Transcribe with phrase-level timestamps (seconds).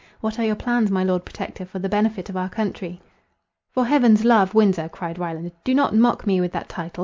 [0.19, 2.99] What are your plans, my Lord Protector, for the benefit of our country?"
[3.69, 4.55] "For heaven's love!
[4.55, 6.99] Windsor," cried Ryland, "do not mock me with that title.